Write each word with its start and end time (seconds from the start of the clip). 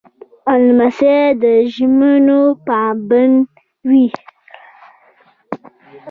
لمسی 0.65 1.17
د 1.41 1.43
ژمنو 1.73 2.41
پابند 2.67 3.45
وي. 3.89 4.07